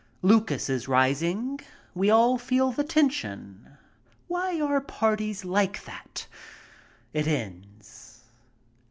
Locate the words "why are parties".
4.27-5.45